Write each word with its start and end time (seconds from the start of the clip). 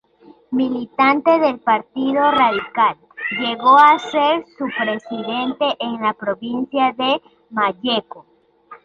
Militante 0.51 1.37
del 1.37 1.59
Partido 1.59 2.31
Radical, 2.31 2.97
llegó 3.39 3.77
a 3.77 3.99
ser 3.99 4.45
su 4.57 4.65
presidente 4.75 5.75
en 5.77 6.01
la 6.01 6.13
provincia 6.15 6.91
de 6.97 7.21
Malleco. 7.51 8.25